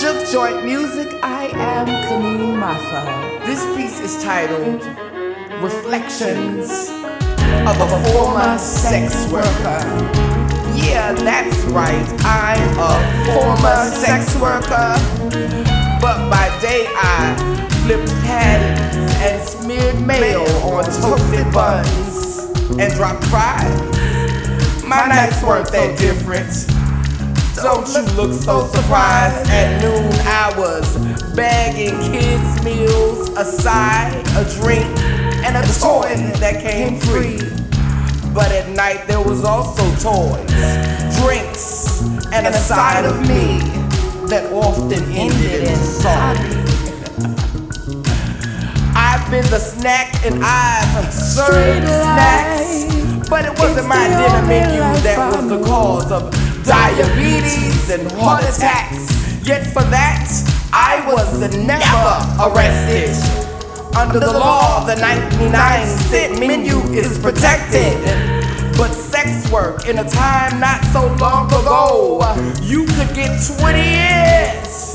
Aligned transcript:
Juke 0.00 0.26
Joint 0.28 0.64
Music, 0.64 1.20
I 1.22 1.46
am 1.54 1.86
Kaneen 1.86 2.58
Matha. 2.58 3.46
This 3.46 3.64
piece 3.76 4.00
is 4.00 4.20
titled 4.24 4.82
Reflections 5.62 6.88
of 7.68 7.80
a 7.80 8.10
Former 8.10 8.58
Sex 8.58 9.30
Worker. 9.30 9.84
Yeah, 10.74 11.12
that's 11.12 11.56
right, 11.66 12.06
I'm 12.24 12.76
a 12.76 13.24
former 13.24 13.84
sex 13.94 14.34
worker. 14.40 14.96
But 16.00 16.28
by 16.28 16.48
day 16.60 16.86
I 16.96 17.36
flipped 17.84 18.10
patties 18.24 19.14
and 19.22 19.48
smeared 19.48 20.00
mayo 20.04 20.42
on 20.64 20.84
toasted 20.86 21.52
buns 21.52 22.38
and 22.80 22.92
dropped 22.94 23.24
fries. 23.26 24.82
My 24.82 25.06
nights 25.06 25.40
weren't 25.44 25.70
that 25.70 25.96
different. 25.98 26.83
Don't 27.64 27.88
you 27.94 28.02
look 28.12 28.34
so 28.34 28.66
surprised? 28.66 29.48
At 29.48 29.80
noon, 29.80 30.12
I 30.26 30.52
was 30.58 30.98
bagging 31.34 31.98
kids' 32.12 32.62
meals, 32.62 33.30
a 33.38 33.44
side, 33.46 34.12
a 34.36 34.44
drink, 34.60 34.84
and 35.46 35.56
a 35.56 35.62
toy 35.80 36.12
that 36.40 36.60
came 36.60 37.00
free. 37.00 37.38
But 38.34 38.52
at 38.52 38.68
night, 38.68 39.06
there 39.06 39.22
was 39.22 39.44
also 39.44 39.82
toys, 39.96 40.44
drinks, 41.22 42.02
and 42.34 42.46
a 42.46 42.52
side 42.52 43.06
of 43.06 43.18
me 43.22 43.60
that 44.28 44.52
often 44.52 45.02
ended 45.12 45.64
in 45.64 45.76
sorry. 45.76 46.36
I've 48.94 49.30
been 49.30 49.46
the 49.50 49.58
snack 49.58 50.22
and 50.26 50.44
I've 50.44 51.14
served 51.14 51.86
snacks, 51.88 53.30
but 53.30 53.46
it 53.46 53.58
wasn't 53.58 53.88
my 53.88 54.06
dinner 54.06 54.46
menu 54.46 54.80
that 55.02 55.32
was 55.34 55.48
the 55.48 55.64
cause 55.64 56.12
of 56.12 56.53
diabetes 56.64 57.90
and 57.90 58.10
heart 58.12 58.42
attacks. 58.44 59.12
Yet 59.46 59.66
for 59.66 59.82
that, 59.84 60.28
I 60.72 61.04
was 61.06 61.40
never 61.54 62.14
arrested. 62.40 63.14
Under 63.96 64.18
the 64.18 64.32
law, 64.32 64.84
the 64.84 64.96
99 64.96 65.86
cent 65.86 66.40
menu 66.40 66.78
is 66.92 67.18
protected. 67.18 67.94
But 68.76 68.92
sex 68.92 69.50
work 69.52 69.86
in 69.86 69.98
a 69.98 70.08
time 70.08 70.58
not 70.58 70.82
so 70.86 71.06
long 71.16 71.46
ago, 71.46 72.22
you 72.62 72.86
could 72.86 73.14
get 73.14 73.38
20 73.58 73.78
years. 73.78 74.94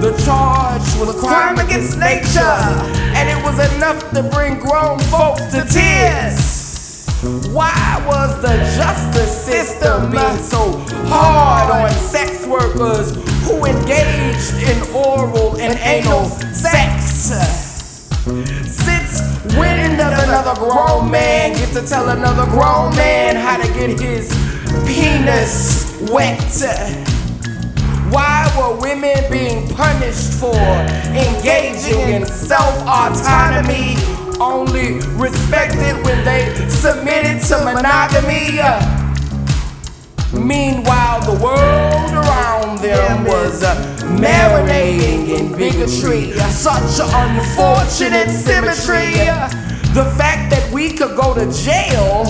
The 0.00 0.16
charge 0.24 0.82
was 0.98 1.14
crime 1.20 1.58
against 1.58 1.98
nature, 1.98 2.58
and 3.14 3.28
it 3.28 3.44
was 3.44 3.58
enough 3.74 4.10
to 4.12 4.22
bring 4.22 4.58
grown 4.58 4.98
folks 5.10 5.46
to 5.52 5.64
tears. 5.64 6.57
Why 7.20 8.00
was 8.06 8.40
the 8.42 8.56
justice 8.76 9.44
system 9.44 10.12
being 10.12 10.38
so 10.38 10.78
hard 11.08 11.68
on 11.68 11.90
sex 11.90 12.46
workers 12.46 13.10
who 13.44 13.64
engaged 13.64 14.54
in 14.54 14.94
oral 14.94 15.56
and 15.56 15.76
anal 15.80 16.26
sex? 16.26 17.32
Since 18.22 19.20
when 19.56 19.96
does 19.98 20.22
another 20.28 20.54
grown 20.60 21.10
man 21.10 21.54
get 21.54 21.72
to 21.72 21.84
tell 21.84 22.08
another 22.10 22.48
grown 22.52 22.94
man 22.94 23.34
how 23.34 23.56
to 23.56 23.66
get 23.72 23.98
his 23.98 24.28
penis 24.86 26.00
wet? 26.12 26.38
Why 28.12 28.48
were 28.56 28.80
women 28.80 29.28
being 29.28 29.68
punished 29.74 30.34
for 30.34 30.54
engaging 30.54 32.14
in 32.14 32.24
self 32.24 32.80
autonomy, 32.86 33.96
only 34.40 34.94
respected 35.16 36.04
when 36.04 36.24
they 36.24 36.54
submitted 36.68 37.42
to 37.48 37.64
monogamy? 37.64 38.58
Meanwhile, 40.32 41.20
the 41.22 41.42
world 41.42 42.12
around 42.12 42.78
them 42.80 43.24
was 43.24 43.62
uh, 43.62 43.74
marinating 44.20 45.28
in 45.28 45.56
bigotry. 45.56 46.32
Such 46.50 47.00
unfortunate 47.00 48.30
symmetry. 48.30 49.24
The 49.94 50.04
fact 50.16 50.50
that 50.50 50.70
we 50.72 50.92
could 50.92 51.16
go 51.16 51.34
to 51.34 51.50
jail 51.52 52.26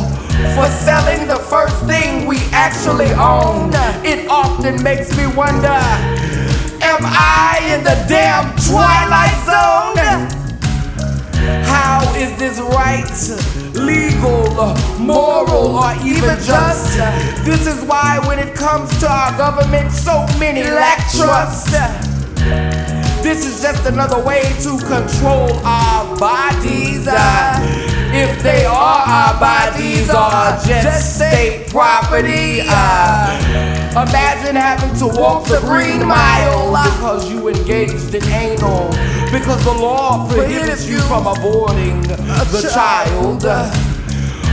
for 0.55 0.69
selling 0.69 1.27
the 1.27 1.43
first 1.51 1.77
thing 1.87 2.27
we 2.27 2.39
actually 2.53 3.13
own, 3.13 3.71
it 4.05 4.29
often 4.29 4.83
makes 4.83 5.15
me 5.17 5.27
wonder 5.27 5.81
Am 6.81 7.01
I 7.03 7.75
in 7.75 7.85
the 7.85 7.97
damn 8.09 8.55
twilight 8.57 9.35
zone? 9.45 9.88
How 12.39 12.45
is 12.45 12.61
right, 12.61 13.75
legal, 13.75 14.77
moral, 15.01 15.77
or 15.77 15.93
even 16.07 16.39
just? 16.39 16.97
This 17.45 17.67
is 17.67 17.83
why, 17.83 18.21
when 18.29 18.39
it 18.39 18.55
comes 18.55 18.97
to 19.01 19.11
our 19.11 19.37
government, 19.37 19.91
so 19.91 20.25
many 20.39 20.63
lack 20.63 20.99
trust. 21.11 21.73
This 23.25 23.45
is 23.45 23.61
just 23.61 23.85
another 23.87 24.23
way 24.25 24.43
to 24.63 24.79
control 24.79 25.53
our 25.67 26.17
bodies. 26.17 27.09
Or 30.59 30.83
just 30.83 31.17
state 31.17 31.69
property. 31.69 32.61
Uh, 32.63 34.07
imagine 34.09 34.57
having 34.57 34.95
to 34.99 35.07
walk 35.07 35.47
the 35.47 35.61
green 35.61 36.07
mile 36.07 36.71
because 36.71 37.31
you 37.31 37.49
engaged 37.49 38.15
in 38.15 38.25
anal. 38.25 38.89
Because 39.31 39.63
the 39.65 39.73
law 39.73 40.29
prohibits 40.29 40.89
you 40.89 40.99
from 41.01 41.25
aborting 41.25 42.07
the 42.07 42.71
child. 42.73 43.45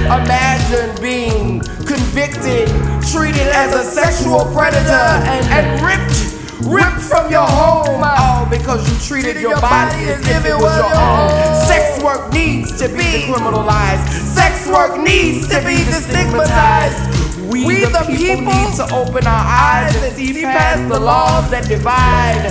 Imagine 0.06 1.02
being 1.02 1.62
convicted, 1.86 2.68
treated 3.12 3.48
as 3.54 3.74
a 3.74 3.84
sexual 3.84 4.46
predator, 4.54 5.06
and, 5.26 5.46
and 5.48 5.82
ripped 5.82 6.36
ripped 6.64 7.02
from 7.02 7.30
your 7.30 7.46
home 7.46 8.02
all 8.04 8.46
because 8.50 8.82
you 8.90 8.96
treated 9.08 9.42
your 9.42 9.60
body 9.60 10.06
as 10.06 10.22
if 10.28 10.46
it 10.46 10.56
was 10.56 10.78
your 10.78 10.96
own. 10.96 11.30
Sex 11.68 12.02
work 12.04 12.32
needs 12.34 12.78
to 12.80 12.88
be 12.90 13.04
decriminalized. 13.04 14.08
Sex 14.34 14.55
work 14.68 15.00
needs 15.00 15.48
to 15.50 15.60
be 15.60 15.78
destigmatized. 15.86 17.50
We, 17.50 17.66
we 17.66 17.86
the, 17.86 17.90
the 17.90 18.06
people, 18.18 18.46
need 18.46 18.76
to 18.76 18.86
open 18.96 19.28
our 19.28 19.46
eyes 19.46 19.96
and 19.96 20.16
see 20.16 20.42
past 20.42 20.90
the 20.90 21.00
laws 21.00 21.50
that 21.52 21.68
divide. 21.68 22.44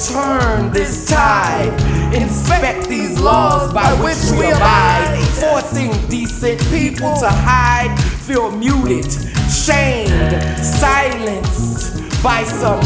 Turn 0.00 0.72
this 0.72 1.06
tide. 1.08 1.72
Inspect 2.14 2.88
these 2.88 3.18
laws 3.20 3.72
by 3.72 3.92
which 4.02 4.18
we 4.38 4.50
abide. 4.50 5.18
Forcing 5.38 5.92
decent 6.08 6.60
people 6.70 7.14
to 7.20 7.28
hide, 7.28 7.96
feel 8.26 8.50
muted, 8.50 9.10
shamed, 9.50 10.58
silenced 10.58 12.22
by 12.22 12.42
some 12.44 12.80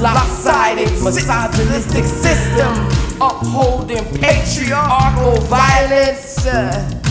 lopsided, 0.00 0.90
misogynistic 1.02 2.04
system 2.04 2.72
upholding 3.20 4.04
patriarchal 4.20 5.40
violence. 5.42 7.05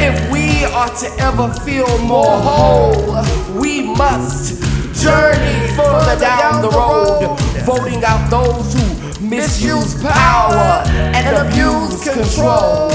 If 0.00 0.30
we 0.30 0.64
are 0.64 0.88
to 0.88 1.06
ever 1.18 1.52
feel 1.60 1.98
more 1.98 2.38
whole, 2.40 3.24
we 3.60 3.82
must 3.82 4.62
journey 5.02 5.68
further 5.76 6.18
down 6.20 6.62
the 6.62 6.70
road, 6.70 7.38
voting 7.64 8.04
out 8.04 8.30
those 8.30 8.74
who 8.74 9.20
misuse 9.20 10.00
power 10.02 10.84
and 10.86 11.46
abuse 11.46 12.04
control. 12.04 12.90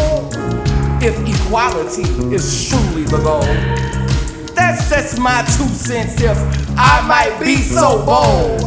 If 1.01 1.15
equality 1.27 2.03
is 2.33 2.69
truly 2.69 3.03
the 3.03 3.17
goal. 3.19 3.43
That's 4.55 4.89
just 4.89 5.19
my 5.19 5.43
two 5.55 5.67
cents 5.69 6.19
if 6.19 6.37
I 6.77 7.05
might 7.07 7.39
be 7.39 7.57
so 7.57 8.03
bold. 8.03 8.63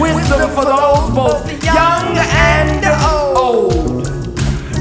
Wisdom 0.00 0.50
for 0.50 0.64
those 0.64 1.10
both 1.14 1.64
young 1.64 2.16
and 2.16 2.84
old. 3.36 4.04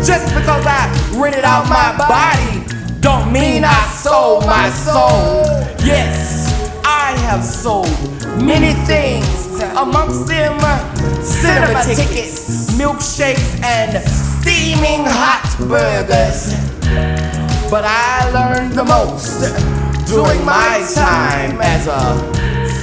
Just 0.06 0.34
because 0.34 0.66
I 0.66 0.88
rented 1.20 1.44
out 1.44 1.68
my 1.68 1.92
body, 1.98 2.39
sold 4.20 4.46
my 4.46 4.70
soul. 4.70 5.46
Yes, 5.86 6.52
I 6.84 7.12
have 7.28 7.44
sold 7.44 7.88
many 8.44 8.74
things, 8.86 9.62
amongst 9.78 10.28
them 10.28 10.60
cinema 11.24 11.82
tickets, 11.86 12.72
milkshakes, 12.78 13.50
and 13.64 13.92
steaming 14.10 15.04
hot 15.06 15.48
burgers. 15.72 16.54
But 17.72 17.86
I 17.86 18.30
learned 18.38 18.74
the 18.74 18.84
most 18.84 19.40
during 20.08 20.44
my 20.44 20.76
time 20.94 21.62
as 21.62 21.88
a 21.88 22.04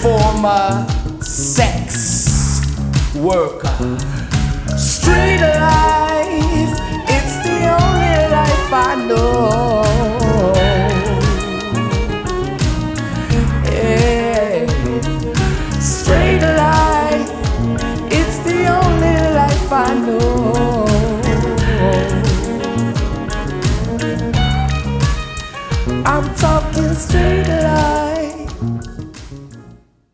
former 0.01 0.87
sex 1.21 2.65
worker. 3.15 3.77
Street 4.79 5.41
life, 5.41 5.96